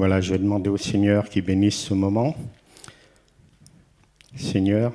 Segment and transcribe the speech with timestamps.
[0.00, 2.34] Voilà, je vais demander au Seigneur qu'il bénisse ce moment.
[4.34, 4.94] Seigneur,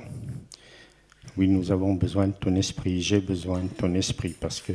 [1.36, 4.72] oui, nous avons besoin de ton esprit, j'ai besoin de ton esprit parce que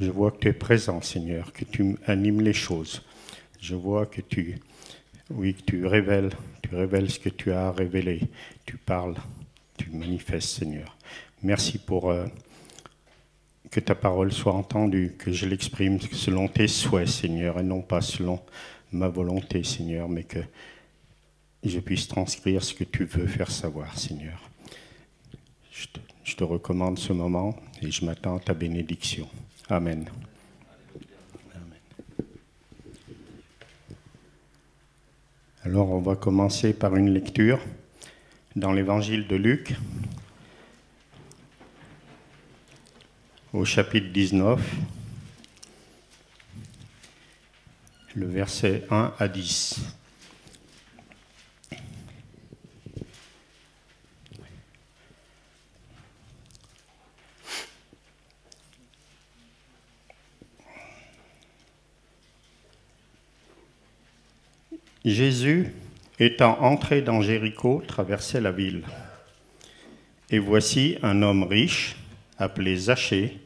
[0.00, 3.02] je vois que tu es présent, Seigneur, que tu animes les choses.
[3.60, 4.58] Je vois que tu,
[5.30, 6.30] oui, que tu révèles,
[6.60, 8.22] tu révèles ce que tu as révélé.
[8.66, 9.14] Tu parles,
[9.78, 10.98] tu manifestes, Seigneur.
[11.44, 12.26] Merci pour euh,
[13.70, 18.00] que ta parole soit entendue, que je l'exprime selon tes souhaits, Seigneur, et non pas
[18.00, 18.40] selon
[18.92, 20.40] ma volonté, Seigneur, mais que
[21.64, 24.38] je puisse transcrire ce que tu veux faire savoir, Seigneur.
[26.24, 29.28] Je te, recommande ce moment et je m'attends à ta bénédiction.
[29.68, 30.08] Amen.
[35.64, 37.60] Alors on va commencer par une lecture
[38.56, 39.74] dans l'évangile de Luc
[43.52, 44.60] au chapitre 19,
[48.14, 49.80] le verset 1 à 10.
[65.04, 65.74] Jésus,
[66.20, 68.84] étant entré dans Jéricho, traversait la ville.
[70.30, 71.96] Et voici un homme riche,
[72.38, 73.40] appelé Zachée,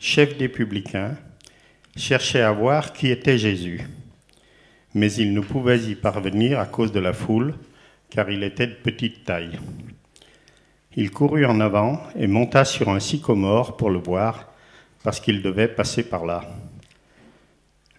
[0.00, 1.16] chef des publicains,
[1.96, 3.82] cherchait à voir qui était Jésus.
[4.96, 7.52] Mais il ne pouvait y parvenir à cause de la foule,
[8.08, 9.58] car il était de petite taille.
[10.96, 14.48] Il courut en avant et monta sur un sycomore pour le voir,
[15.04, 16.44] parce qu'il devait passer par là.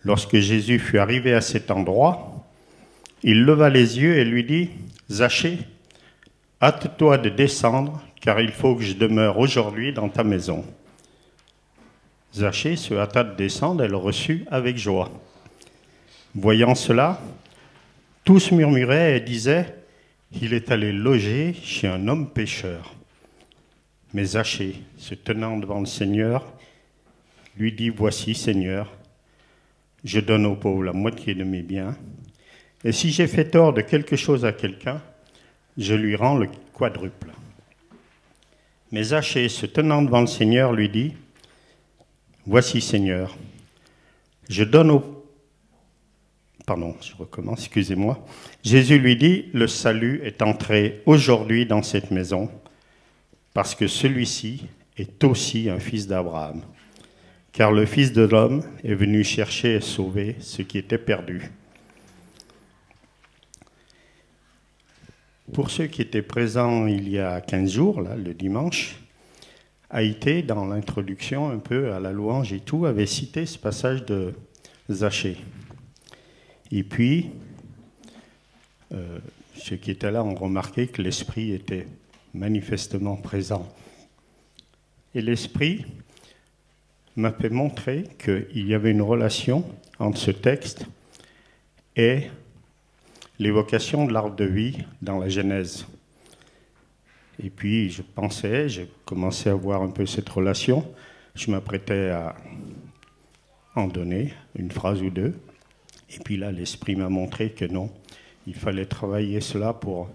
[0.04, 2.44] Lorsque Jésus fut arrivé à cet endroit,
[3.22, 4.72] il leva les yeux et lui dit,
[5.12, 5.60] Zachée,
[6.60, 10.66] hâte-toi de descendre, car il faut que je demeure aujourd'hui dans ta maison.
[12.34, 15.12] Zachée se hâta de descendre et le reçut avec joie.
[16.40, 17.20] Voyant cela,
[18.24, 19.74] tous murmuraient et disaient,
[20.40, 22.94] il est allé loger chez un homme pécheur.
[24.14, 26.46] Mais Zachée, se tenant devant le Seigneur,
[27.58, 28.94] lui dit, Voici, Seigneur,
[30.04, 31.98] je donne aux pauvres la moitié de mes biens,
[32.84, 35.02] et si j'ai fait tort de quelque chose à quelqu'un,
[35.76, 37.32] je lui rends le quadruple.
[38.92, 41.14] Mais Zachée, se tenant devant le Seigneur, lui dit,
[42.46, 43.36] Voici, Seigneur,
[44.50, 45.17] je donne au...
[46.68, 48.20] Pardon, je recommence, excusez-moi.
[48.62, 52.52] Jésus lui dit, Le salut est entré aujourd'hui dans cette maison,
[53.54, 54.66] parce que celui-ci
[54.98, 56.62] est aussi un fils d'Abraham.
[57.54, 61.50] Car le Fils de l'homme est venu chercher et sauver ce qui était perdu.
[65.54, 68.98] Pour ceux qui étaient présents il y a 15 jours, là, le dimanche,
[69.90, 74.34] Haïté, dans l'introduction un peu à la louange et tout, avait cité ce passage de
[74.92, 75.38] Zachée.
[76.72, 77.32] Et puis,
[78.94, 79.20] euh,
[79.56, 81.88] ceux qui étaient là ont remarqué que l'Esprit était
[82.34, 83.68] manifestement présent.
[85.16, 85.86] Et l'Esprit
[87.16, 89.66] m'a fait montrer qu'il y avait une relation
[90.00, 90.86] entre ce texte
[91.96, 92.24] et
[93.40, 95.88] l'évocation de l'arbre de vie dans la Genèse.
[97.42, 100.86] Et puis je pensais, j'ai commencé à voir un peu cette relation,
[101.36, 102.36] je m'apprêtais à
[103.76, 105.34] en donner une phrase ou deux,
[106.10, 107.92] et puis là l'Esprit m'a montré que non,
[108.46, 110.10] il fallait travailler cela pour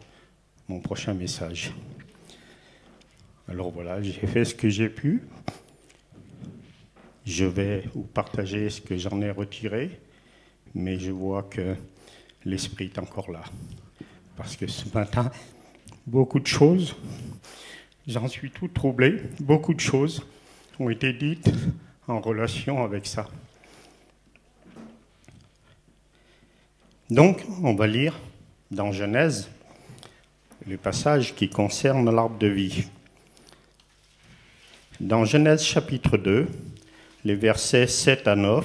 [0.69, 1.73] mon prochain message.
[3.49, 5.23] Alors voilà, j'ai fait ce que j'ai pu.
[7.25, 10.01] Je vais vous partager ce que j'en ai retiré,
[10.75, 11.77] mais je vois que
[12.45, 13.43] l'Esprit est encore là.
[14.37, 15.31] Parce que ce matin,
[16.07, 16.97] beaucoup de choses,
[18.07, 20.25] j'en suis tout troublé, beaucoup de choses
[20.79, 21.51] ont été dites
[22.09, 23.29] en relation avec ça.
[27.11, 28.19] Donc, on va lire
[28.71, 29.51] dans Genèse
[30.67, 32.85] les passages qui concernent l'arbre de vie.
[35.01, 36.47] Dans Genèse chapitre 2,
[37.25, 38.65] les versets 7 à 9,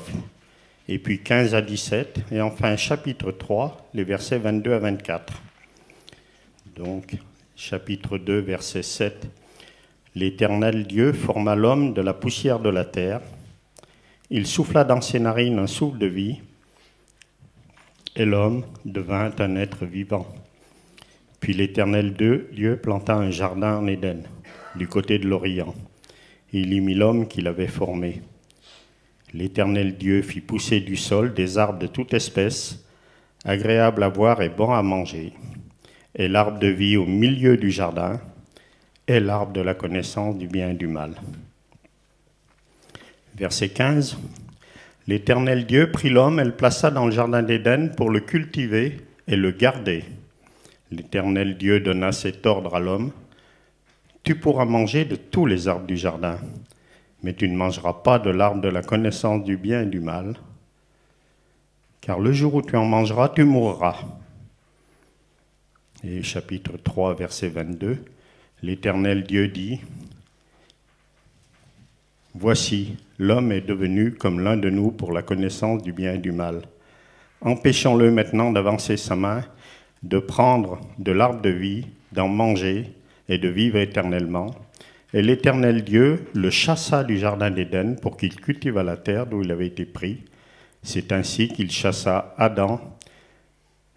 [0.88, 5.34] et puis 15 à 17, et enfin chapitre 3, les versets 22 à 24.
[6.76, 7.18] Donc,
[7.56, 9.28] chapitre 2, verset 7.
[10.16, 13.22] L'Éternel Dieu forma l'homme de la poussière de la terre.
[14.30, 16.40] Il souffla dans ses narines un souffle de vie,
[18.18, 20.28] et l'homme devint un être vivant.
[21.40, 24.24] Puis l'Éternel Dieu planta un jardin en Éden,
[24.76, 25.76] du côté de l'Orient.
[26.52, 28.22] Il y mit l'homme qu'il avait formé.
[29.34, 32.84] L'Éternel Dieu fit pousser du sol des arbres de toute espèce,
[33.46, 35.34] agréables à voir et bons à manger,
[36.16, 38.20] et l'arbre de vie au milieu du jardin,
[39.08, 41.14] et l'arbre de la connaissance du bien et du mal.
[43.36, 44.18] Verset 15.
[45.08, 49.38] L'Éternel Dieu prit l'homme et le plaça dans le jardin d'Éden pour le cultiver et
[49.38, 50.04] le garder.
[50.92, 53.12] L'Éternel Dieu donna cet ordre à l'homme.
[54.24, 56.40] Tu pourras manger de tous les arbres du jardin,
[57.24, 60.36] mais tu ne mangeras pas de l'arbre de la connaissance du bien et du mal,
[62.02, 64.04] car le jour où tu en mangeras, tu mourras.
[66.04, 67.98] Et chapitre 3, verset 22,
[68.62, 69.80] l'Éternel Dieu dit,
[72.40, 76.32] Voici, l'homme est devenu comme l'un de nous pour la connaissance du bien et du
[76.32, 76.62] mal.
[77.42, 79.44] Empêchons-le maintenant d'avancer sa main,
[80.04, 82.92] de prendre de l'arbre de vie, d'en manger
[83.28, 84.54] et de vivre éternellement.
[85.16, 89.52] Et l'Éternel Dieu le chassa du jardin d'Éden pour qu'il cultive la terre d'où il
[89.52, 90.20] avait été pris.
[90.84, 92.80] C'est ainsi qu'il chassa Adam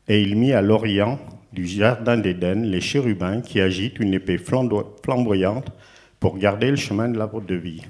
[0.08, 1.18] et il mit à l'orient
[1.52, 5.70] du jardin d'Éden les chérubins qui agitent une épée flamboyante
[6.18, 7.82] pour garder le chemin de l'arbre de vie.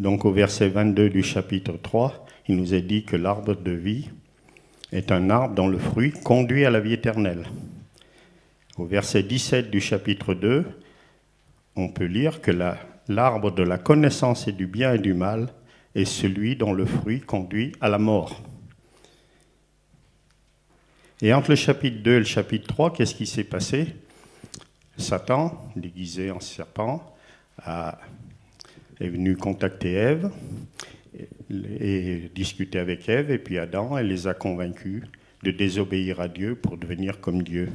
[0.00, 4.08] Donc au verset 22 du chapitre 3, il nous est dit que l'arbre de vie
[4.92, 7.46] est un arbre dont le fruit conduit à la vie éternelle.
[8.78, 10.64] Au verset 17 du chapitre 2,
[11.76, 12.50] on peut lire que
[13.08, 15.48] l'arbre de la connaissance et du bien et du mal
[15.94, 18.40] est celui dont le fruit conduit à la mort.
[21.20, 23.94] Et entre le chapitre 2 et le chapitre 3, qu'est-ce qui s'est passé?
[24.96, 27.14] Satan, déguisé en serpent,
[27.62, 27.98] a
[29.00, 30.30] est venu contacter Ève
[31.50, 35.02] et, discuter avec Ève, et puis Adam, elle les a convaincus
[35.42, 37.70] de désobéir à Dieu pour devenir comme Dieu.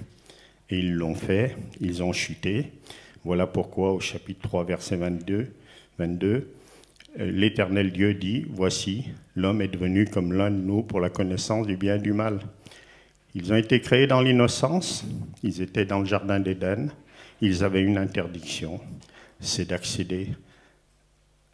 [0.70, 2.72] Et ils l'ont fait, ils ont chuté.
[3.24, 5.48] Voilà pourquoi au chapitre 3, verset 22,
[6.00, 6.48] 22
[7.18, 9.06] l'Éternel Dieu dit, Voici,
[9.36, 12.40] l'homme est devenu comme l'un de nous pour la connaissance du bien et du mal.
[13.34, 15.06] Ils ont été créés dans l'innocence,
[15.44, 16.90] ils étaient dans le jardin d'Éden,
[17.42, 18.80] ils avaient une interdiction,
[19.40, 20.30] c'est d'accéder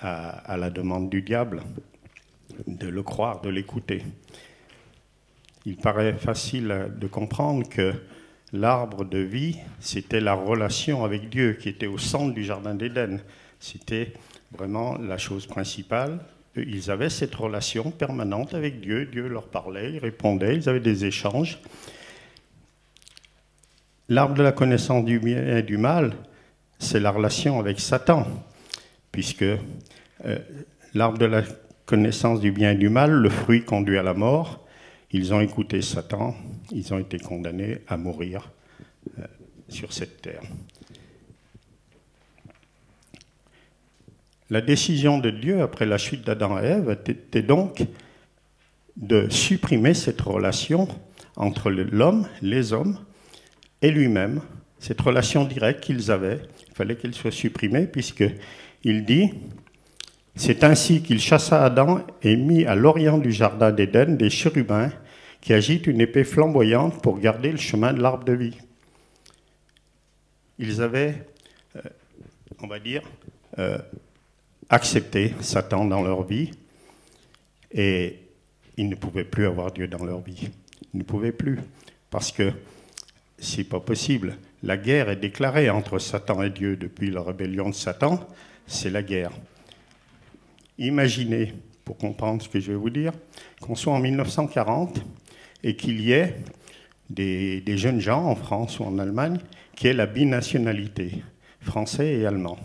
[0.01, 1.61] à, la demande du diable,
[2.67, 4.03] de le croire, de l'écouter.
[5.65, 7.93] Il paraît facile de comprendre que
[8.51, 13.19] l'arbre de vie, c'était la relation avec Dieu qui était au centre du Jardin d'Éden.
[13.59, 14.13] C'était
[14.51, 16.19] vraiment la chose principale.
[16.55, 19.05] Ils avaient cette relation permanente avec Dieu.
[19.05, 21.59] Dieu leur parlait, ils répondaient, ils avaient des échanges.
[24.09, 26.13] L'arbre de la connaissance du bien et du mal,
[26.79, 28.25] c'est la relation avec Satan
[29.11, 29.57] puisque euh,
[30.93, 31.43] l'arbre de la
[31.85, 34.65] connaissance du bien et du mal, le fruit conduit à la mort.
[35.11, 36.35] Ils ont écouté Satan,
[36.71, 38.49] ils ont été condamnés à mourir
[39.19, 39.23] euh,
[39.67, 40.43] sur cette terre.
[44.49, 47.85] La décision de Dieu après la chute d'Adam et Ève était donc
[48.97, 50.87] de supprimer cette relation
[51.37, 52.99] entre l'homme, les hommes
[53.81, 54.41] et lui-même,
[54.81, 56.41] cette relation directe qu'ils avaient.
[56.67, 58.25] Il fallait qu'elle soit supprimée puisque
[58.83, 59.31] il dit
[60.35, 64.91] C'est ainsi qu'il chassa Adam et mit à l'orient du jardin d'Éden des chérubins
[65.39, 68.57] qui agitent une épée flamboyante pour garder le chemin de l'arbre de vie.
[70.57, 71.27] Ils avaient,
[71.75, 71.81] euh,
[72.61, 73.03] on va dire,
[73.59, 73.77] euh,
[74.69, 76.51] accepté Satan dans leur vie
[77.71, 78.19] et
[78.77, 80.49] ils ne pouvaient plus avoir Dieu dans leur vie.
[80.93, 81.59] Ils ne pouvaient plus
[82.09, 82.51] parce que
[83.37, 84.37] c'est pas possible.
[84.63, 88.27] La guerre est déclarée entre Satan et Dieu depuis la rébellion de Satan
[88.71, 89.31] c'est la guerre.
[90.77, 91.53] Imaginez,
[91.83, 93.11] pour comprendre ce que je vais vous dire,
[93.59, 95.01] qu'on soit en 1940
[95.63, 96.35] et qu'il y ait
[97.09, 99.39] des, jeunes gens en France ou en Allemagne
[99.75, 101.23] qui aient la binationalité,
[101.61, 102.57] français et allemand.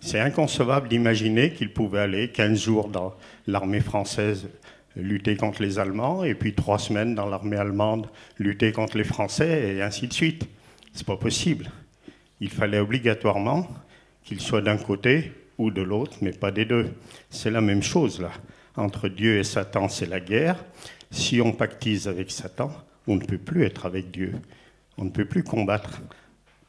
[0.00, 3.14] C'est inconcevable d'imaginer qu'ils pouvaient aller 15 jours dans
[3.46, 4.48] l'armée française
[4.96, 8.08] lutter contre les Allemands et puis trois semaines dans l'armée allemande
[8.38, 10.48] lutter contre les Français et ainsi de suite.
[10.92, 11.70] C'est pas possible.
[12.40, 13.68] Il fallait obligatoirement
[14.24, 16.92] qu'il soit d'un côté ou de l'autre, mais pas des deux.
[17.30, 18.30] C'est la même chose là.
[18.76, 20.64] Entre Dieu et Satan, c'est la guerre.
[21.10, 22.72] Si on pactise avec Satan,
[23.06, 24.32] on ne peut plus être avec Dieu.
[24.98, 26.00] On ne peut plus combattre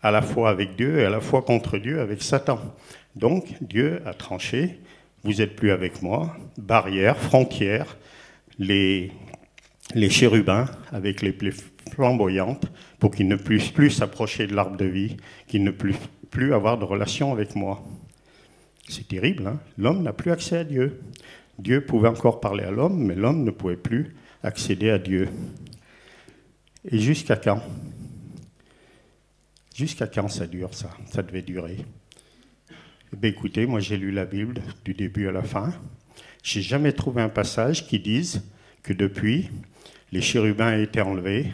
[0.04, 2.60] à la fois avec Dieu et à la fois contre Dieu avec Satan.
[3.16, 4.80] Donc Dieu a tranché,
[5.24, 7.98] vous n'êtes plus avec moi, barrière, frontière,
[8.60, 9.12] les,
[10.10, 11.54] chérubins avec les plaies
[11.92, 15.98] flamboyantes pour qu'ils ne puissent plus s'approcher de l'arbre de vie, qu'ils ne puissent
[16.32, 17.84] plus avoir de relation avec moi.
[18.88, 21.02] C'est terrible, hein l'homme n'a plus accès à Dieu.
[21.58, 25.30] Dieu pouvait encore parler à l'homme, mais l'homme ne pouvait plus accéder à Dieu.
[26.90, 27.62] Et jusqu'à quand?
[29.74, 30.90] Jusqu'à quand ça dure, ça?
[31.08, 31.78] Ça devait durer.
[33.14, 35.74] Eh bien, écoutez, moi j'ai lu la Bible du début à la fin.
[36.46, 38.44] J'ai jamais trouvé un passage qui dise
[38.84, 39.50] que depuis,
[40.12, 41.52] les chérubins été enlevés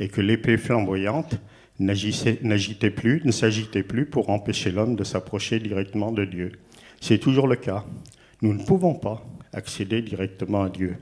[0.00, 1.36] et que l'épée flamboyante
[1.78, 6.58] n'agitait plus, ne s'agitait plus pour empêcher l'homme de s'approcher directement de Dieu.
[7.00, 7.84] c'est toujours le cas.
[8.42, 10.96] Nous ne pouvons pas accéder directement à Dieu.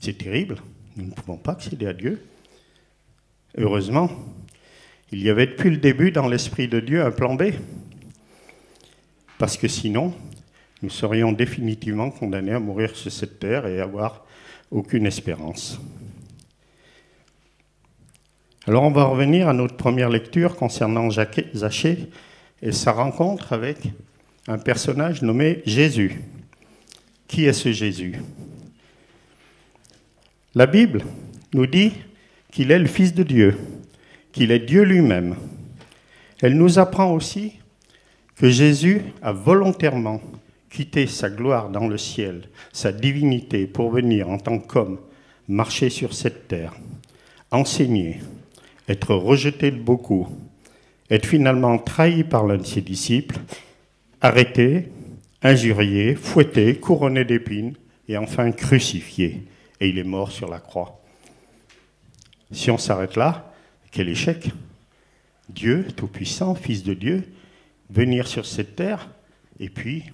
[0.00, 0.56] C'est terrible,
[0.96, 2.20] nous ne pouvons pas accéder à Dieu.
[3.56, 4.10] Heureusement,
[5.12, 7.52] il y avait depuis le début dans l'Esprit de Dieu un plan B,
[9.38, 10.14] parce que sinon,
[10.82, 14.24] nous serions définitivement condamnés à mourir sur cette terre et avoir
[14.70, 15.80] aucune espérance.
[18.66, 22.10] Alors on va revenir à notre première lecture concernant Zachée
[22.62, 23.78] et sa rencontre avec
[24.46, 26.20] un personnage nommé Jésus.
[27.26, 28.16] Qui est ce Jésus?
[30.54, 31.02] La Bible
[31.54, 31.92] nous dit
[32.52, 33.56] qu'il est le Fils de Dieu,
[34.32, 35.36] qu'il est Dieu lui-même.
[36.40, 37.54] Elle nous apprend aussi
[38.36, 40.20] que Jésus a volontairement
[40.70, 44.98] quitté sa gloire dans le ciel, sa divinité, pour venir en tant qu'homme
[45.48, 46.74] marcher sur cette terre,
[47.50, 48.20] enseigner,
[48.88, 50.28] être rejeté de beaucoup,
[51.10, 53.38] être finalement trahi par l'un de ses disciples,
[54.20, 54.88] arrêté,
[55.42, 57.74] injurié, fouetté, couronné d'épines
[58.08, 59.42] et enfin crucifié.
[59.80, 61.00] Et il est mort sur la croix.
[62.52, 63.49] Si on s'arrête là,
[63.90, 64.50] quel échec
[65.48, 67.24] Dieu, Tout-Puissant, Fils de Dieu,
[67.90, 69.08] venir sur cette terre
[69.58, 70.04] et puis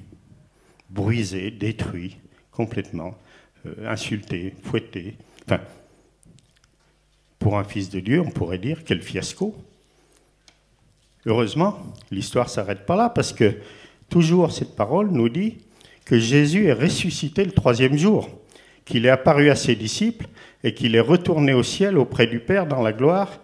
[0.90, 2.16] briser, détruit
[2.50, 3.14] complètement,
[3.66, 5.16] euh, insulté, fouetté.
[5.44, 5.60] Enfin,
[7.38, 9.54] pour un fils de Dieu, on pourrait dire quel fiasco.
[11.26, 11.78] Heureusement,
[12.10, 13.56] l'histoire s'arrête pas là parce que
[14.08, 15.58] toujours cette parole nous dit
[16.04, 18.30] que Jésus est ressuscité le troisième jour,
[18.84, 20.26] qu'il est apparu à ses disciples
[20.64, 23.40] et qu'il est retourné au ciel auprès du Père dans la gloire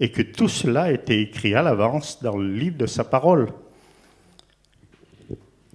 [0.00, 3.48] et que tout cela été écrit à l'avance dans le livre de sa parole.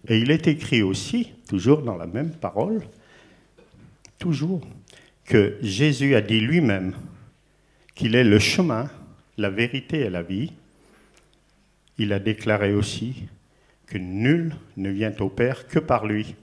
[0.07, 2.81] Et il est écrit aussi, toujours dans la même parole,
[4.17, 4.61] toujours,
[5.25, 6.93] que Jésus a dit lui-même
[7.95, 8.89] qu'il est le chemin,
[9.37, 10.51] la vérité et la vie.
[11.97, 13.27] Il a déclaré aussi
[13.85, 16.35] que nul ne vient au Père que par lui.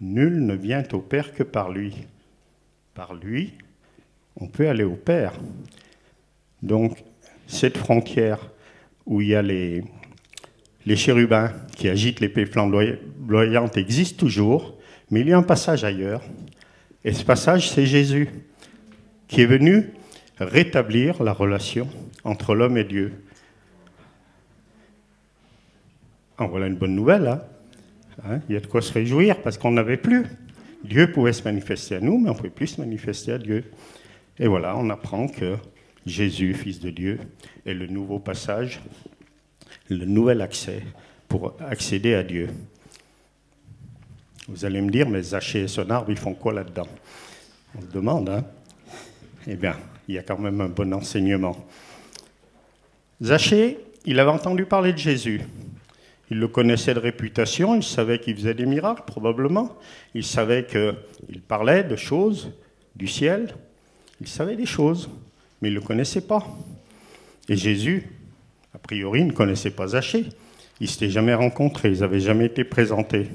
[0.00, 1.94] Nul ne vient au Père que par lui.
[2.94, 3.54] Par lui,
[4.36, 5.32] on peut aller au Père.
[6.62, 6.98] Donc,
[7.46, 8.50] cette frontière
[9.06, 9.82] où il y a les,
[10.94, 14.76] chérubins qui agitent l'épée flamboyante existe toujours,
[15.10, 16.22] mais il y a un passage ailleurs.
[17.04, 18.28] Et ce passage, c'est Jésus
[19.28, 19.90] qui est venu
[20.38, 21.88] rétablir la relation
[22.24, 23.12] entre l'homme et Dieu.
[26.38, 27.26] En voilà une bonne nouvelle.
[27.26, 27.42] Hein.
[28.24, 30.26] Hein, il y a de quoi se réjouir parce qu'on n'avait plus.
[30.84, 33.64] Dieu pouvait se manifester à nous, mais on ne pouvait plus se manifester à Dieu.
[34.38, 35.56] Et voilà, on apprend que
[36.06, 37.18] Jésus, Fils de Dieu,
[37.66, 38.80] est le nouveau passage,
[39.88, 40.82] le nouvel accès
[41.28, 42.48] pour accéder à Dieu.
[44.48, 46.88] Vous allez me dire, mais Zachée et son arbre, ils font quoi là-dedans?
[47.76, 48.44] On se demande, hein?
[49.46, 49.76] Eh bien,
[50.08, 51.66] il y a quand même un bon enseignement.
[53.22, 55.42] Zachée, il avait entendu parler de Jésus.
[56.30, 59.76] Il le connaissait de réputation, il savait qu'il faisait des miracles, probablement.
[60.14, 62.50] Il savait qu'il parlait de choses
[62.96, 63.54] du ciel.
[64.20, 65.10] Il savait des choses,
[65.60, 66.46] mais il ne le connaissait pas.
[67.48, 68.04] Et Jésus,
[68.74, 70.26] a priori, ne connaissait pas Zachée.
[70.80, 73.28] Ils ne s'étaient jamais rencontrés, ils n'avaient jamais été présentés.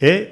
[0.00, 0.28] Et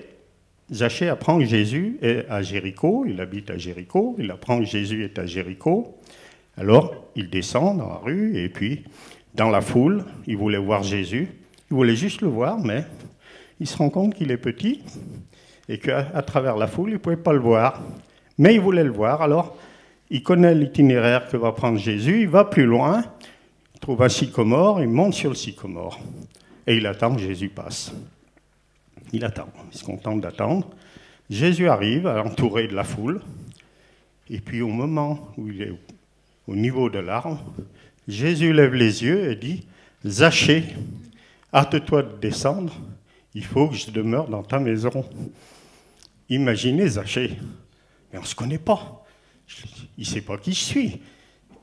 [0.73, 5.05] Zachée apprend que Jésus est à Jéricho, il habite à Jéricho, il apprend que Jésus
[5.05, 5.99] est à Jéricho.
[6.57, 8.85] Alors, il descend dans la rue et puis,
[9.35, 11.29] dans la foule, il voulait voir Jésus.
[11.71, 12.85] Il voulait juste le voir, mais
[13.61, 14.81] il se rend compte qu'il est petit
[15.69, 17.83] et qu'à travers la foule, il ne pouvait pas le voir.
[18.39, 19.57] Mais il voulait le voir, alors
[20.13, 23.03] il connaît l'itinéraire que va prendre Jésus, il va plus loin,
[23.75, 25.99] il trouve un sycomore, il monte sur le sycomore
[26.67, 27.95] et il attend que Jésus passe.
[29.15, 30.69] Il attend, il se contente d'attendre.
[31.31, 33.23] Jésus arrive, entouré de la foule,
[34.29, 35.73] et puis au moment où il est
[36.47, 37.43] au niveau de l'arbre,
[38.07, 39.67] Jésus lève les yeux et dit
[40.05, 40.65] Zachée,
[41.55, 42.75] hâte-toi de descendre,
[43.35, 45.07] il faut que je demeure dans ta maison.
[46.29, 47.39] Imaginez Zachée,
[48.13, 49.02] mais on ne se connaît pas.
[49.99, 51.01] Il ne sait pas qui je suis.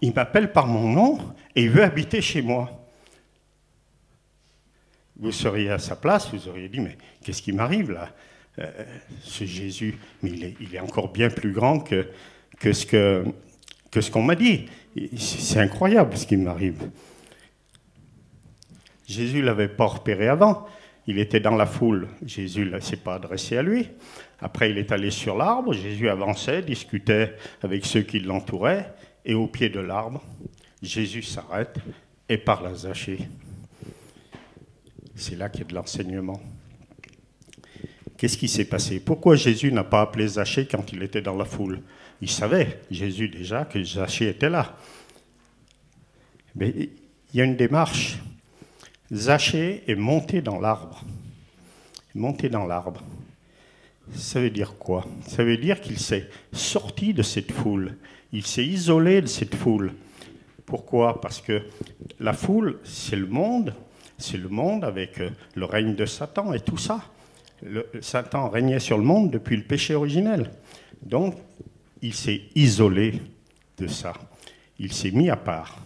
[0.02, 1.20] Il m'appelle par mon nom
[1.56, 2.80] et il veut habiter chez moi
[5.20, 8.10] vous seriez à sa place, vous auriez dit, mais qu'est-ce qui m'arrive là?
[8.60, 8.72] Euh,
[9.22, 12.08] Ce Jésus, mais il est, encore bien plus grand que,
[12.62, 13.26] ce que
[14.02, 14.68] ce qu'on m'a dit.
[15.18, 16.90] C'est incroyable ce qui m'arrive.
[19.08, 20.68] Jésus ne l'avait pas repéré avant.
[21.08, 22.08] Il était dans la foule.
[22.26, 23.88] Jésus ne s'est pas adressé à lui.
[24.40, 25.74] Après, il est allé sur l'arbre.
[25.74, 28.94] Jésus avançait, discutait avec ceux qui l'entouraient.
[29.26, 30.24] Et au pied de l'arbre,
[30.82, 31.78] Jésus s'arrête
[32.28, 33.28] et parle à Zachée.
[35.16, 36.42] C'est là qu'il y a de l'enseignement.
[38.18, 39.00] Qu'est-ce qui s'est passé?
[39.00, 41.82] Pourquoi Jésus n'a pas appelé Zachée quand il était dans la foule?
[42.22, 44.78] Il savait, Jésus déjà, que Zachée était là.
[46.56, 46.74] Mais
[47.34, 48.20] il y a une démarche.
[49.14, 51.04] Zachée est monté dans l'arbre.
[52.14, 53.02] Monté dans l'arbre.
[54.14, 55.06] Ça veut dire quoi?
[55.28, 57.98] Ça veut dire qu'il s'est sorti de cette foule.
[58.32, 59.94] Il s'est isolé de cette foule.
[60.66, 61.22] Pourquoi?
[61.22, 61.64] Parce que
[62.20, 63.74] la foule, c'est le monde,
[64.18, 67.02] c'est le monde avec euh, le règne de Satan et tout ça.
[68.02, 70.52] Satan régnait sur le monde depuis le péché originel.
[71.02, 71.36] Donc,
[72.02, 73.22] il s'est isolé
[73.78, 74.14] de ça.
[74.78, 75.80] Il s'est mis à part.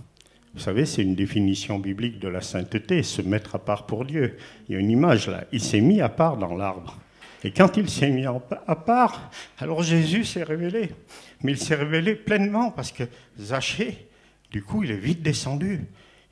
[0.54, 4.38] Vous savez, c'est une définition biblique de la sainteté, se mettre à part pour Dieu.
[4.68, 5.46] Il y a une image là.
[5.52, 7.00] Il s'est mis à part dans l'arbre.
[7.44, 10.92] Et quand il s'est mis à part, alors Jésus s'est révélé.
[11.42, 13.04] Mais il s'est révélé pleinement parce que
[13.40, 14.08] Zachée,
[14.52, 15.82] du coup, il est vite descendu.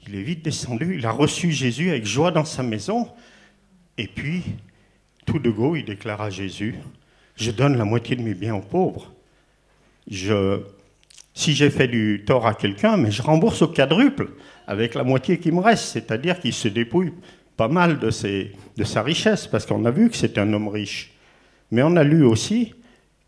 [0.07, 0.95] Il est vite descendu.
[0.97, 3.09] Il a reçu Jésus avec joie dans sa maison.
[3.97, 4.43] Et puis,
[5.25, 6.75] tout de go, il déclara à Jésus
[7.35, 9.11] Je donne la moitié de mes biens aux pauvres.
[10.09, 10.61] Je,
[11.33, 14.29] si j'ai fait du tort à quelqu'un, mais je rembourse au quadruple
[14.67, 15.85] avec la moitié qui me reste.
[15.85, 17.13] C'est-à-dire qu'il se dépouille
[17.57, 21.11] pas mal de, sa richesse, parce qu'on a vu que c'était un homme riche.
[21.69, 22.73] Mais on a lu aussi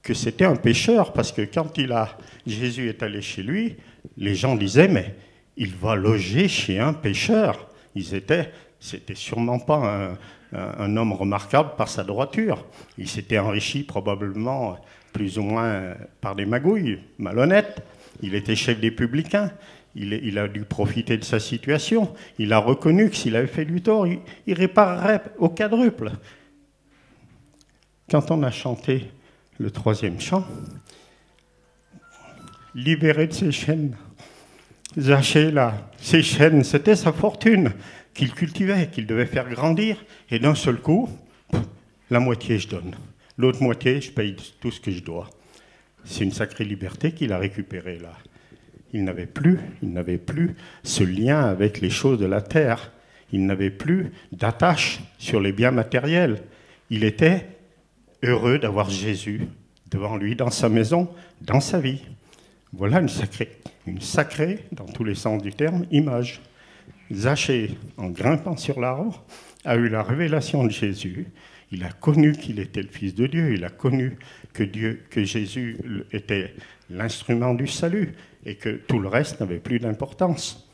[0.01, 3.75] que c'était un pécheur, parce que quand il a, Jésus est allé chez lui,
[4.17, 5.15] les gens disaient, mais
[5.55, 7.69] il va loger chez un pécheur.
[7.95, 10.17] Ils étaient, c'était sûrement pas
[10.51, 12.65] un, homme remarquable par sa droiture.
[12.97, 14.77] Il s'était enrichi probablement
[15.11, 17.81] plus ou moins par des magouilles, malhonnêtes.
[18.21, 19.51] Il était chef des publicains
[19.95, 22.13] il, a dû profiter de sa situation.
[22.39, 26.11] Il a reconnu que s'il avait fait du tort, il, réparerait au quadruple.
[28.09, 29.11] Quand on a chanté
[29.59, 30.45] le troisième chant,
[32.75, 33.95] libéré de ses chaînes,
[34.99, 37.71] Zaché, là, ses chaînes, c'était sa fortune
[38.13, 41.09] qu'il cultivait, qu'il devait faire grandir, et d'un seul coup,
[42.11, 42.95] la moitié je donne.
[43.37, 45.29] L'autre moitié, je paye tout ce que je dois.
[46.05, 48.13] C'est une sacrée liberté qu'il a récupérée là.
[48.93, 52.91] Il n'avait plus, il n'avait plus ce lien avec les choses de la terre.
[53.31, 56.43] Il n'avait plus d'attache sur les biens matériels.
[56.91, 57.47] Il était
[58.21, 59.41] heureux d'avoir Jésus
[59.89, 61.09] devant lui, dans sa maison,
[61.41, 62.01] dans sa vie.
[62.71, 66.41] Voilà une sacrée, une sacrée, dans tous les sens du terme, image.
[67.11, 69.23] Zachée, en grimpant sur l'arbre,
[69.65, 71.27] a eu la révélation de Jésus.
[71.73, 73.55] Il a connu qu'il était le Fils de Dieu.
[73.55, 74.17] Il a connu
[74.53, 75.79] que Dieu, que Jésus
[76.11, 76.53] était
[76.91, 78.13] l'instrument du salut
[78.45, 80.69] et que tout le reste n'avait plus d'importance.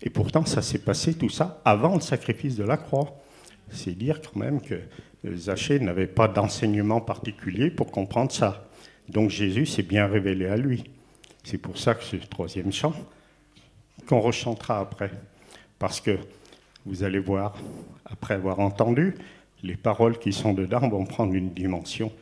[0.00, 3.20] Et pourtant, ça s'est passé tout ça avant le sacrifice de la croix.
[3.72, 4.80] C'est dire quand même que
[5.34, 8.70] Zachée n'avait pas d'enseignement particulier pour comprendre ça.
[9.08, 10.84] Donc Jésus s'est bien révélé à lui.
[11.42, 12.94] C'est pour ça que ce troisième chant,
[14.06, 15.10] qu'on rechantera après.
[15.80, 16.16] Parce que
[16.86, 17.56] vous allez voir,
[18.04, 19.16] après avoir entendu,
[19.62, 22.12] les paroles qui sont dedans vont prendre une dimension.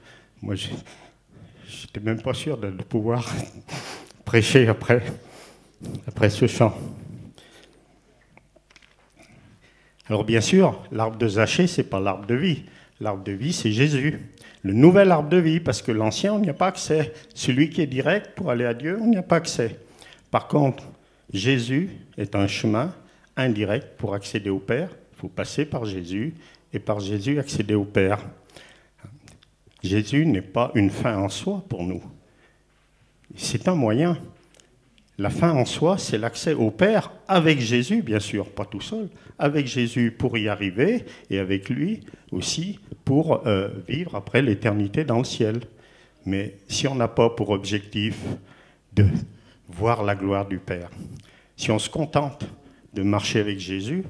[0.43, 3.29] Moi, je n'étais même pas sûr de pouvoir
[4.25, 5.03] prêcher après,
[6.07, 6.77] après ce chant.
[10.09, 12.65] Alors bien sûr, l'arbre de Zachée, ce n'est pas l'arbre de vie.
[13.01, 14.19] L'arbre de vie, c'est Jésus.
[14.63, 17.13] Le nouvel arbre de vie, parce que l'ancien, on n'y a pas accès.
[17.35, 19.79] Celui qui est direct pour aller à Dieu, on n'y a pas accès.
[20.31, 20.85] Par contre,
[21.33, 22.93] Jésus est un chemin
[23.37, 24.89] indirect pour accéder au Père.
[25.13, 26.35] Il faut passer par Jésus
[26.73, 28.21] et par Jésus accéder au Père.
[29.83, 32.03] Jésus n'est pas une fin en soi pour nous.
[33.37, 34.19] C'est un moyen.
[35.19, 39.09] La fin en soi, c'est l'accès au Père avec Jésus, bien sûr, pas tout seul,
[39.39, 42.01] avec Jésus pour y arriver et avec lui
[42.31, 45.61] aussi pour euh, vivre après l'éternité dans le ciel.
[46.25, 48.17] Mais si on n'a pas pour objectif
[48.93, 49.07] de
[49.69, 50.91] voir la gloire du Père,
[51.57, 52.45] si on se contente
[52.95, 54.05] de marcher avec Jésus,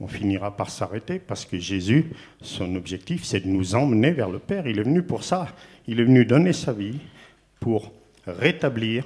[0.00, 2.06] on finira par s'arrêter parce que Jésus,
[2.40, 4.66] son objectif, c'est de nous emmener vers le Père.
[4.66, 5.54] Il est venu pour ça.
[5.86, 6.98] Il est venu donner sa vie
[7.60, 7.92] pour
[8.26, 9.04] rétablir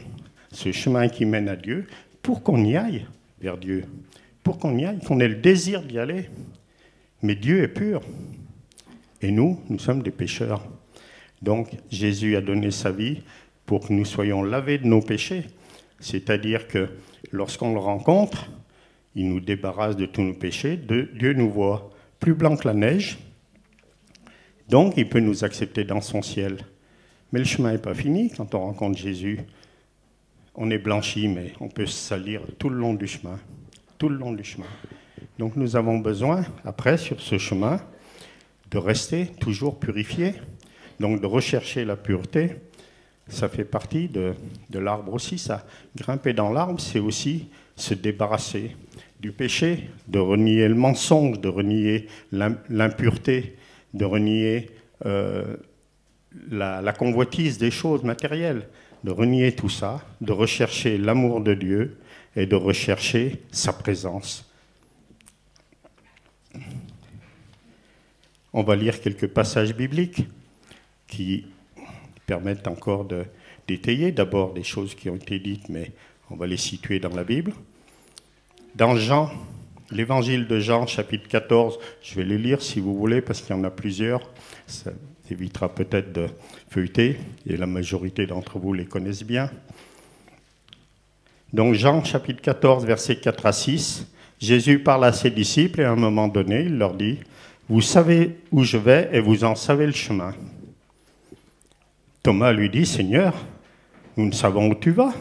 [0.53, 1.87] ce chemin qui mène à Dieu
[2.23, 3.07] pour qu'on y aille
[3.41, 3.85] vers Dieu,
[4.43, 6.31] pour qu'on y aille, qu'on ait le désir d'y aller.
[7.23, 8.01] Mais Dieu est pur.
[9.21, 10.65] Et nous, nous sommes des pécheurs.
[11.43, 13.23] Donc Jésus a donné sa vie
[13.67, 15.45] pour que nous soyons lavés de nos péchés.
[15.99, 16.89] C'est-à-dire que
[17.33, 18.49] lorsqu'on le rencontre,
[19.15, 20.77] il nous débarrasse de tous nos péchés.
[20.77, 23.19] Dieu nous voit plus blanc que la neige.
[24.69, 26.59] Donc il peut nous accepter dans son ciel.
[27.33, 29.41] Mais le chemin n'est pas fini quand on rencontre Jésus.
[30.55, 33.39] On est blanchi, mais on peut se salir tout le long du chemin.
[33.99, 34.67] Tout le long du chemin.
[35.39, 37.81] Donc nous avons besoin, après, sur ce chemin,
[38.71, 40.35] de rester toujours purifié,
[41.01, 42.57] donc de rechercher la pureté.
[43.27, 44.35] Ça fait partie de,
[44.71, 45.67] de l'arbre aussi, ça.
[45.97, 48.77] Grimper dans l'arbre, c'est aussi se débarrasser
[49.21, 53.57] du péché, de renier le mensonge, de renier l'impureté,
[53.95, 54.71] de renier
[55.07, 55.57] euh,
[56.51, 58.69] la, convoitise des choses matérielles,
[59.05, 61.97] de renier tout ça, de rechercher l'amour de Dieu,
[62.37, 64.51] et de rechercher sa présence.
[68.53, 70.25] On va lire quelques passages bibliques
[71.07, 71.47] qui
[72.27, 73.07] permettent encore
[73.67, 75.93] d'étayer d'abord des choses qui ont été dites, mais
[76.31, 77.53] on va les situer dans la Bible.
[78.75, 79.31] Dans Jean,
[79.93, 83.59] l'évangile de Jean, chapitre 14, je vais les lire si vous voulez, parce qu'il y
[83.59, 84.21] en a plusieurs.
[84.67, 84.91] Ça
[85.31, 86.27] évitera peut-être de
[86.71, 89.49] feuilleter, et la majorité d'entre vous les connaissent bien.
[91.53, 94.09] Donc Jean chapitre 14, versets 4 à 6,
[94.41, 97.21] Jésus parle à ses disciples et à un moment donné, il leur dit,
[97.69, 100.35] Vous savez où je vais et vous en savez le chemin.
[102.25, 103.35] Thomas lui dit, Seigneur,
[104.17, 105.13] nous ne savons où tu vas.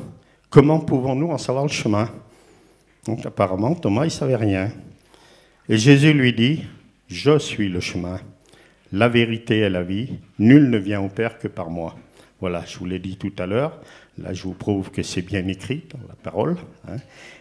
[0.49, 2.09] Comment pouvons-nous en savoir le chemin?
[3.05, 4.71] Donc apparemment, Thomas, il ne savait rien.
[5.69, 6.63] Et Jésus lui dit,
[7.07, 8.19] Je suis le chemin,
[8.91, 10.19] la vérité et la vie.
[10.39, 11.95] Nul ne vient au Père que par moi.
[12.39, 13.79] Voilà, je vous l'ai dit tout à l'heure.
[14.17, 16.57] Là, je vous prouve que c'est bien écrit dans la parole.
[16.87, 16.97] Hein.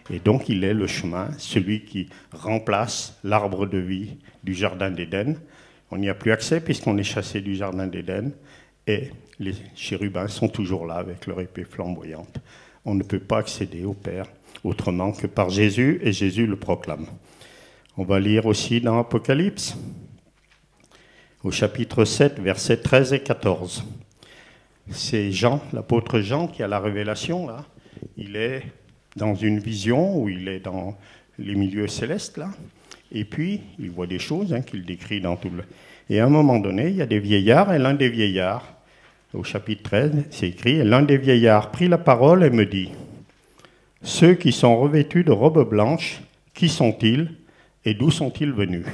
[0.09, 5.35] Et donc, il est le chemin, celui qui remplace l'arbre de vie du Jardin d'Éden.
[5.91, 8.31] On n'y a plus accès puisqu'on est chassé du Jardin d'Éden.
[8.87, 12.39] Et les chérubins sont toujours là avec leur épée flamboyante.
[12.85, 14.27] On ne peut pas accéder au Père
[14.63, 17.05] autrement que par Jésus, et Jésus le proclame.
[17.97, 19.77] On va lire aussi dans Apocalypse,
[21.43, 23.83] au chapitre 7, versets 13 et 14
[24.91, 27.65] c'est Jean, l'apôtre Jean, qui a la révélation, là.
[28.17, 28.63] Il est
[29.15, 30.97] dans une vision où il est dans
[31.39, 32.49] les milieux célestes, là.
[33.11, 35.63] Et puis, il voit des choses hein, qu'il décrit dans tout le...
[36.09, 38.75] Et à un moment donné, il y a des vieillards, et l'un des vieillards,
[39.33, 42.89] au chapitre 13, c'est écrit, l'un des vieillards prit la parole et me dit,
[44.05, 46.21] Ceux qui sont revêtus de robes blanches,
[46.53, 47.37] qui sont-ils
[47.85, 48.85] et d'où sont-ils venus?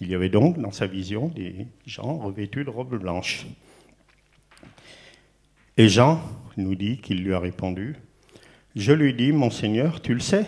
[0.00, 3.46] Il y avait donc dans sa vision des gens revêtus de robes blanches.
[5.78, 6.20] Et Jean
[6.58, 7.96] nous dit qu'il lui a répondu,
[8.76, 10.46] je lui dis, mon Seigneur, tu le sais.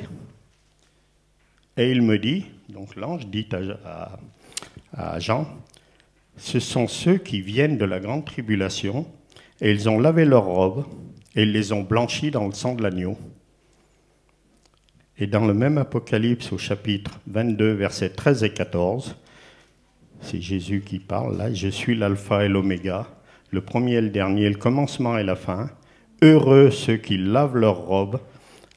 [1.78, 3.48] Et il me dit, donc l'ange dit
[4.92, 5.48] à, Jean,
[6.36, 9.06] ce sont ceux qui viennent de la grande tribulation,
[9.62, 10.84] et ils ont lavé leurs robes,
[11.36, 13.16] et ils les ont blanchis dans le sang de l'agneau.
[15.18, 19.16] Et dans le même Apocalypse au chapitre 22, versets 13 et 14,
[20.20, 23.06] c'est Jésus qui parle là, je suis l'alpha et l'oméga,
[23.50, 25.70] le premier et le dernier, le commencement et la fin.
[26.22, 28.18] Heureux ceux qui lavent leurs robes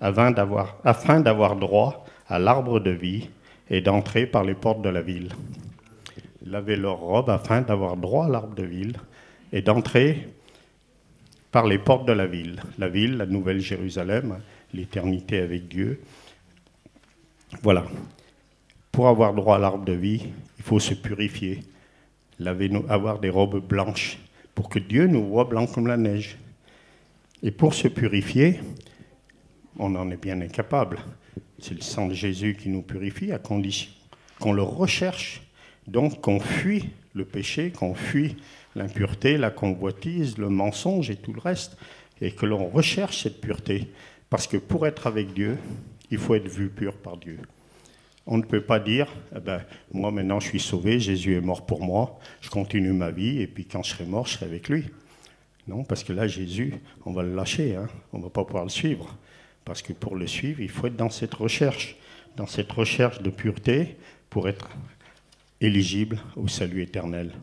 [0.01, 3.29] afin d'avoir droit à l'arbre de vie
[3.69, 5.29] et d'entrer par les portes de la ville.
[6.45, 8.97] Laver leurs robes afin d'avoir droit à l'arbre de ville
[9.53, 10.27] et d'entrer
[11.51, 12.61] par les portes de la ville.
[12.77, 14.39] La ville, la nouvelle Jérusalem,
[14.73, 16.01] l'éternité avec Dieu.
[17.61, 17.85] Voilà.
[18.91, 21.61] Pour avoir droit à l'arbre de vie, il faut se purifier,
[22.89, 24.19] avoir des robes blanches
[24.53, 26.37] pour que Dieu nous voit blancs comme la neige.
[27.41, 28.59] Et pour se purifier,
[29.77, 30.99] on en est bien incapable.
[31.59, 33.91] C'est le sang de Jésus qui nous purifie à condition
[34.39, 35.41] qu'on le recherche,
[35.89, 38.37] donc qu'on fuit le péché, qu'on fuit
[38.75, 41.77] l'impureté, la convoitise, le mensonge et tout le reste,
[42.21, 43.87] et que l'on recherche cette pureté.
[44.29, 45.57] Parce que pour être avec Dieu,
[46.11, 47.39] il faut être vu pur par Dieu.
[48.27, 51.65] On ne peut pas dire, eh ben, moi maintenant je suis sauvé, Jésus est mort
[51.65, 54.69] pour moi, je continue ma vie, et puis quand je serai mort, je serai avec
[54.69, 54.85] lui.
[55.67, 56.73] Non, parce que là, Jésus,
[57.05, 57.87] on va le lâcher, hein.
[58.11, 59.15] on ne va pas pouvoir le suivre.
[59.65, 61.95] Parce que pour le suivre, il faut être dans cette recherche,
[62.35, 63.97] dans cette recherche de pureté
[64.31, 64.69] pour être
[65.61, 67.33] éligible au salut éternel.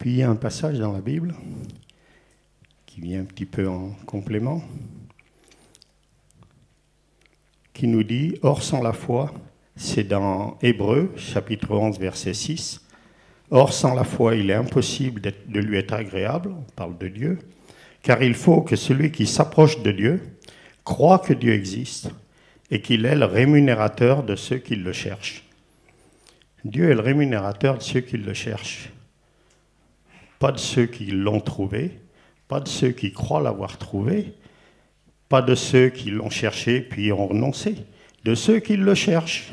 [0.00, 1.34] Puis il y a un passage dans la Bible
[2.86, 4.62] qui vient un petit peu en complément,
[7.74, 9.30] qui nous dit, Or sans la foi,
[9.76, 12.80] c'est dans Hébreu chapitre 11 verset 6,
[13.50, 17.38] Or sans la foi, il est impossible de lui être agréable, on parle de Dieu,
[18.02, 20.22] car il faut que celui qui s'approche de Dieu
[20.84, 22.10] croit que Dieu existe
[22.70, 25.44] et qu'il est le rémunérateur de ceux qui le cherchent.
[26.64, 28.90] Dieu est le rémunérateur de ceux qui le cherchent
[30.40, 32.00] pas de ceux qui l'ont trouvé,
[32.48, 34.32] pas de ceux qui croient l'avoir trouvé,
[35.28, 37.76] pas de ceux qui l'ont cherché puis ont renoncé,
[38.24, 39.52] de ceux qui le cherchent.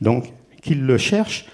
[0.00, 0.26] Donc,
[0.60, 1.46] qu'ils le cherchent,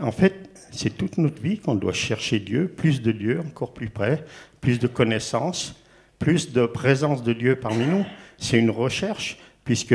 [0.00, 0.45] en fait,
[0.76, 4.24] c'est toute notre vie qu'on doit chercher Dieu, plus de Dieu, encore plus près,
[4.60, 5.74] plus de connaissances,
[6.18, 8.04] plus de présence de Dieu parmi nous.
[8.38, 9.94] C'est une recherche, puisque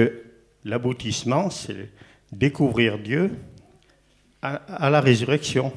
[0.64, 1.90] l'aboutissement, c'est
[2.32, 3.32] découvrir Dieu
[4.42, 5.74] à, la résurrection.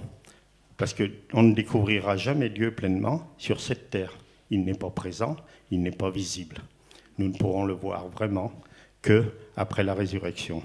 [0.76, 4.12] Parce qu'on ne découvrira jamais Dieu pleinement sur cette terre.
[4.50, 5.36] Il n'est pas présent,
[5.70, 6.56] il n'est pas visible.
[7.18, 8.52] Nous ne pourrons le voir vraiment
[9.02, 9.24] que
[9.56, 10.62] après la résurrection.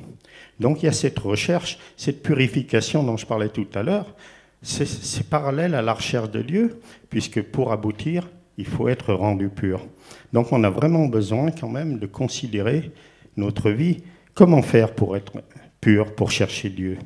[0.59, 4.15] Donc il y a cette recherche, cette purification dont je parlais tout à l'heure,
[4.61, 9.87] c'est parallèle à la recherche de Dieu, puisque pour aboutir, il faut être rendu pur.
[10.33, 12.91] Donc on a vraiment besoin quand même de considérer
[13.37, 14.03] notre vie.
[14.33, 15.33] Comment faire pour être
[15.79, 16.97] pur, pour chercher Dieu?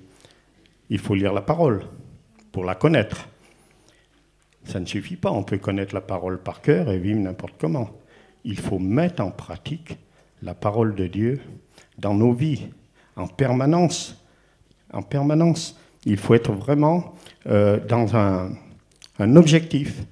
[0.90, 1.84] Il faut lire la parole,
[2.52, 3.28] pour la connaître.
[4.66, 7.90] Ça ne suffit pas, on peut connaître la parole par cœur et vivre n'importe comment.
[8.46, 9.98] Il faut mettre en pratique
[10.42, 11.40] la parole de Dieu
[11.98, 12.68] dans nos vies,
[13.16, 14.22] en permanence.
[14.92, 15.80] En permanence.
[16.06, 17.16] Il faut être vraiment
[17.48, 18.52] euh, dans un,
[19.20, 20.04] un, objectif.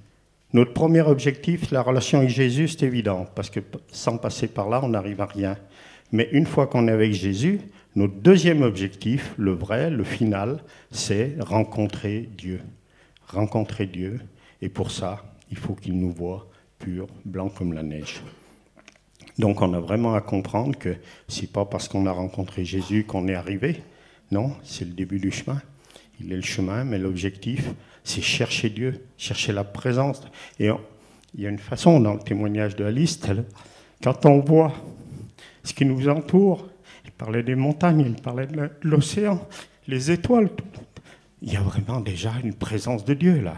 [0.53, 3.59] Notre premier objectif, la relation avec Jésus, c'est évident, parce que
[3.91, 5.57] sans passer par là, on n'arrive à rien.
[6.11, 7.61] Mais une fois qu'on est avec Jésus,
[7.95, 12.61] notre deuxième objectif, le vrai, le final, c'est rencontrer Dieu.
[13.27, 14.19] Rencontrer Dieu.
[14.61, 16.47] Et pour ça, il faut qu'il nous voit
[16.79, 18.21] purs, blancs comme la neige.
[19.37, 20.95] Donc on a vraiment à comprendre que
[21.27, 23.81] c'est pas parce qu'on a rencontré Jésus qu'on est arrivé.
[24.31, 25.61] Non, c'est le début du chemin.
[26.19, 27.71] Il est le chemin, mais l'objectif,
[28.03, 30.21] c'est chercher Dieu, chercher la présence.
[30.59, 30.69] Et
[31.33, 33.19] il y a une façon dans le témoignage de Alice,
[34.03, 34.73] quand on voit
[35.63, 36.69] ce qui nous entoure,
[37.05, 39.47] il parlait des montagnes, il parlait de l'océan,
[39.87, 40.49] les étoiles,
[41.41, 43.55] il y a vraiment déjà une présence de Dieu là.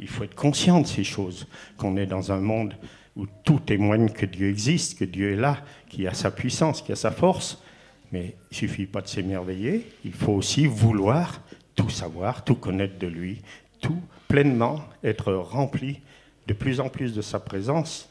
[0.00, 2.74] Il faut être conscient de ces choses, qu'on est dans un monde
[3.16, 6.92] où tout témoigne que Dieu existe, que Dieu est là, qu'il a sa puissance, qu'il
[6.92, 7.62] a sa force.
[8.10, 11.40] Mais il suffit pas de s'émerveiller, il faut aussi vouloir
[11.74, 13.40] tout savoir, tout connaître de lui,
[13.80, 16.00] tout pleinement être rempli
[16.46, 18.08] de plus en plus de sa présence.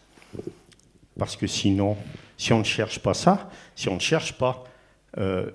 [1.17, 1.97] Parce que sinon,
[2.37, 4.63] si on ne cherche pas ça, si on ne cherche pas
[5.17, 5.51] euh,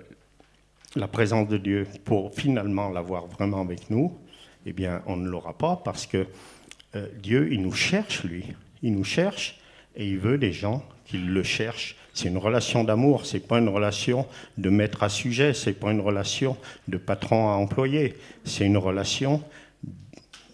[0.95, 4.17] la présence de Dieu pour finalement l'avoir vraiment avec nous,
[4.65, 6.27] eh bien, on ne l'aura pas parce que
[6.95, 8.45] euh, Dieu, il nous cherche, lui.
[8.83, 9.59] Il nous cherche
[9.95, 11.95] et il veut des gens qui le cherchent.
[12.13, 16.01] C'est une relation d'amour, c'est pas une relation de maître à sujet, c'est pas une
[16.01, 19.41] relation de patron à employé, c'est une relation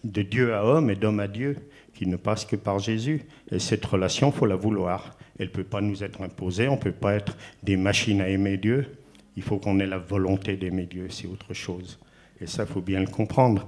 [0.04, 1.58] de Dieu à homme et d'homme à Dieu
[1.94, 3.24] qui ne passe que par Jésus.
[3.52, 5.16] Et cette relation, faut la vouloir.
[5.40, 8.28] Elle ne peut pas nous être imposée, on ne peut pas être des machines à
[8.28, 8.98] aimer Dieu.
[9.36, 12.00] Il faut qu'on ait la volonté d'aimer Dieu, c'est autre chose.
[12.40, 13.68] Et ça, il faut bien le comprendre.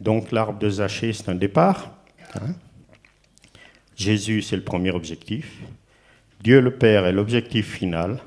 [0.00, 1.96] Donc l'arbre de Zachée, c'est un départ.
[2.34, 2.54] Hein.
[4.02, 5.60] Jésus, c'est le premier objectif.
[6.42, 8.18] Dieu le Père est l'objectif final.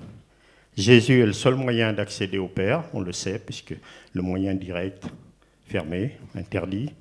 [0.78, 3.76] Jésus est le seul moyen d'accéder au Père, on le sait, puisque
[4.14, 5.04] le moyen direct,
[5.68, 6.92] fermé, interdit.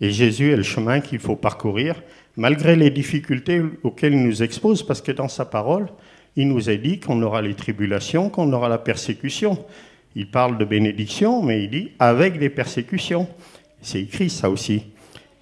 [0.00, 2.02] Et Jésus est le chemin qu'il faut parcourir,
[2.34, 5.88] malgré les difficultés auxquelles il nous expose, parce que dans sa parole,
[6.34, 9.66] il nous a dit qu'on aura les tribulations, qu'on aura la persécution.
[10.16, 13.28] Il parle de bénédiction, mais il dit avec des persécutions.
[13.82, 14.84] C'est écrit ça aussi.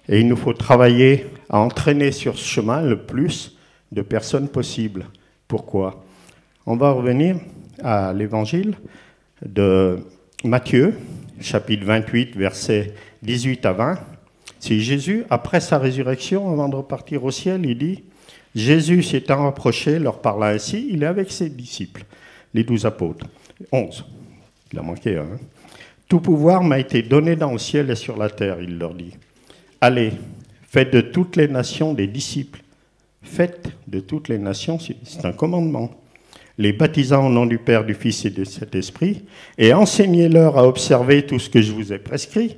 [0.09, 3.57] Et il nous faut travailler à entraîner sur ce chemin le plus
[3.91, 5.05] de personnes possible.
[5.47, 6.03] Pourquoi?
[6.65, 7.37] On va revenir
[7.83, 8.75] à l'évangile
[9.45, 9.99] de
[10.43, 10.95] Matthieu,
[11.39, 12.93] chapitre 28, versets
[13.23, 13.99] 18 à 20.
[14.59, 18.03] C'est Jésus, après sa résurrection, avant de repartir au ciel, il dit
[18.55, 22.05] Jésus s'étant rapproché, leur parla ainsi, il est avec ses disciples,
[22.53, 23.27] les douze apôtres.
[23.71, 24.05] Onze.
[24.71, 25.21] Il a manqué un.
[25.21, 25.39] Hein.
[26.07, 29.13] Tout pouvoir m'a été donné dans le ciel et sur la terre, il leur dit.
[29.81, 30.13] Allez,
[30.63, 32.61] faites de toutes les nations des disciples.
[33.21, 35.91] Faites de toutes les nations, c'est un commandement.
[36.57, 39.25] Les baptisant au nom du Père, du Fils et de cet Esprit,
[39.57, 42.57] et enseignez-leur à observer tout ce que je vous ai prescrit.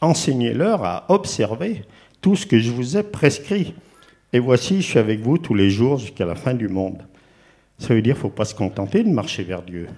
[0.00, 1.82] Enseignez-leur à observer
[2.20, 3.74] tout ce que je vous ai prescrit.
[4.32, 7.02] Et voici, je suis avec vous tous les jours jusqu'à la fin du monde.
[7.78, 9.88] Ça veut dire qu'il ne faut pas se contenter de marcher vers Dieu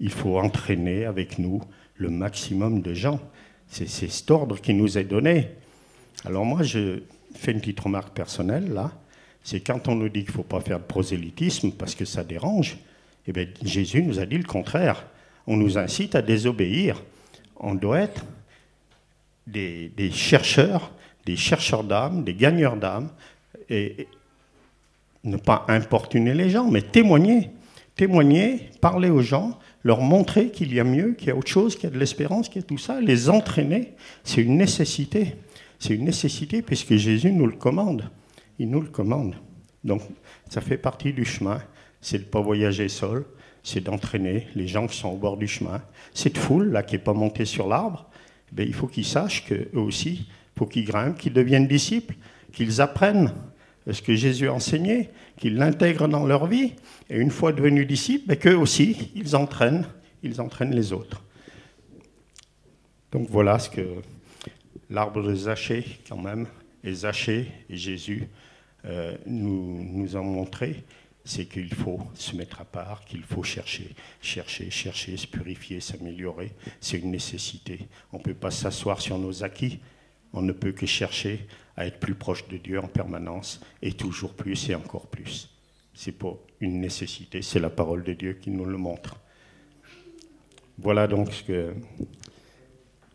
[0.00, 1.60] il faut entraîner avec nous
[1.96, 3.20] le maximum de gens.
[3.68, 5.50] C'est cet ordre qui nous est donné.
[6.24, 7.00] Alors moi, je
[7.34, 8.92] fais une petite remarque personnelle là.
[9.44, 12.24] C'est quand on nous dit qu'il ne faut pas faire de prosélytisme parce que ça
[12.24, 12.78] dérange,
[13.26, 15.06] eh bien, Jésus nous a dit le contraire.
[15.46, 17.02] On nous incite à désobéir.
[17.56, 18.24] On doit être
[19.46, 20.90] des, des chercheurs,
[21.24, 23.10] des chercheurs d'âme, des gagneurs d'âme,
[23.70, 24.08] et
[25.24, 27.50] ne pas importuner les gens, mais témoigner.
[27.96, 31.74] Témoigner, parler aux gens, leur montrer qu'il y a mieux, qu'il y a autre chose,
[31.74, 35.36] qu'il y a de l'espérance, qu'il y a tout ça, les entraîner, c'est une nécessité.
[35.78, 38.10] C'est une nécessité puisque Jésus nous le commande.
[38.58, 39.36] Il nous le commande.
[39.84, 40.02] Donc
[40.50, 41.62] ça fait partie du chemin.
[42.02, 43.24] C'est de ne pas voyager seul,
[43.62, 45.80] c'est d'entraîner les gens qui sont au bord du chemin.
[46.12, 48.10] Cette foule là qui n'est pas montée sur l'arbre,
[48.58, 52.14] eh il faut qu'ils sachent qu'eux aussi, il faut qu'ils grimpent, qu'ils deviennent disciples,
[52.52, 53.32] qu'ils apprennent
[53.92, 56.74] ce que Jésus a enseigné, qu'ils l'intègrent dans leur vie,
[57.08, 59.86] et une fois devenus disciples, qu'eux aussi, ils entraînent,
[60.22, 61.22] ils entraînent les autres.
[63.12, 64.02] Donc voilà ce que
[64.90, 66.46] l'arbre de Zachée, quand même,
[66.84, 68.28] et Zachée et Jésus
[68.84, 70.84] euh, nous, nous ont montré,
[71.24, 76.52] c'est qu'il faut se mettre à part, qu'il faut chercher, chercher, chercher, se purifier, s'améliorer.
[76.80, 77.80] C'est une nécessité.
[78.12, 79.80] On ne peut pas s'asseoir sur nos acquis.
[80.32, 84.34] On ne peut que chercher à être plus proche de Dieu en permanence et toujours
[84.34, 85.48] plus et encore plus.
[85.94, 89.16] C'est pas une nécessité, c'est la parole de Dieu qui nous le montre.
[90.78, 91.74] Voilà donc ce que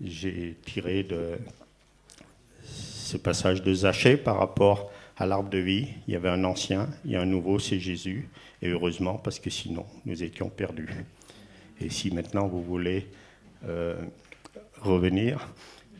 [0.02, 1.38] j'ai tiré de
[2.64, 5.88] ce passage de Zachée par rapport à l'arbre de vie.
[6.08, 8.28] Il y avait un ancien, il y a un nouveau, c'est Jésus.
[8.62, 10.90] Et heureusement, parce que sinon, nous étions perdus.
[11.80, 13.08] Et si maintenant vous voulez
[13.66, 14.02] euh,
[14.82, 15.48] revenir,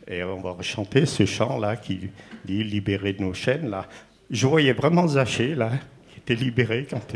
[0.08, 2.10] et on va chanter ce chant-là qui
[2.44, 3.70] dit Libéré de nos chaînes.
[3.70, 3.86] Là.
[4.30, 5.70] Je voyais vraiment Zachée, là,
[6.10, 7.14] qui était libéré quand